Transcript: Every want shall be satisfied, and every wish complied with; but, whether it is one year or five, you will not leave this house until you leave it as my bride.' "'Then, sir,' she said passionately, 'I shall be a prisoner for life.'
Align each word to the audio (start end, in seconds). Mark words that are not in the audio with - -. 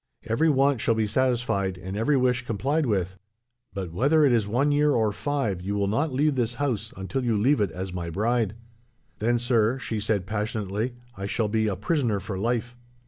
Every 0.25 0.49
want 0.49 0.81
shall 0.81 0.95
be 0.95 1.05
satisfied, 1.05 1.77
and 1.77 1.95
every 1.95 2.17
wish 2.17 2.43
complied 2.43 2.87
with; 2.87 3.19
but, 3.71 3.91
whether 3.93 4.25
it 4.25 4.31
is 4.31 4.47
one 4.47 4.71
year 4.71 4.95
or 4.95 5.11
five, 5.11 5.61
you 5.61 5.75
will 5.75 5.85
not 5.87 6.11
leave 6.11 6.33
this 6.33 6.55
house 6.55 6.91
until 6.97 7.23
you 7.23 7.37
leave 7.39 7.61
it 7.61 7.69
as 7.69 7.93
my 7.93 8.09
bride.' 8.09 8.55
"'Then, 9.19 9.37
sir,' 9.37 9.77
she 9.77 9.99
said 9.99 10.25
passionately, 10.25 10.95
'I 11.17 11.27
shall 11.27 11.49
be 11.49 11.67
a 11.67 11.75
prisoner 11.75 12.19
for 12.19 12.39
life.' 12.39 12.75